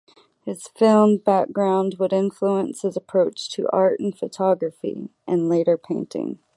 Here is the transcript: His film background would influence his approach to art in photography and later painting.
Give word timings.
His 0.43 0.67
film 0.67 1.17
background 1.17 1.97
would 1.99 2.11
influence 2.11 2.81
his 2.81 2.97
approach 2.97 3.51
to 3.51 3.69
art 3.71 3.99
in 3.99 4.11
photography 4.13 5.09
and 5.27 5.47
later 5.47 5.77
painting. 5.77 6.39